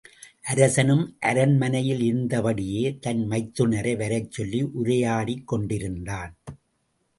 [0.43, 6.33] அரசனும், அரண்மனையில் இருந்தபடியே தன் மைத்துனரை வரச்சொல்லி உரையாடிக்கொண்டிருந்தான்.